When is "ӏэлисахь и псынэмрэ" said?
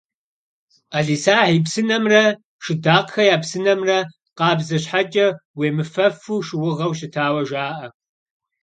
0.91-2.23